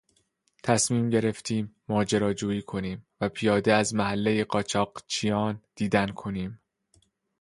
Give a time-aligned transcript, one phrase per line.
[0.63, 6.61] تصمیم گرفتیم ماجراجویی کنیم و پیاده از محلهی قاچاقچیان دیدن کنیم.